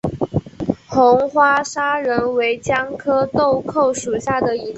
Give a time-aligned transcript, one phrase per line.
[0.87, 4.69] 红花砂仁为姜科豆蔻属下的一个种。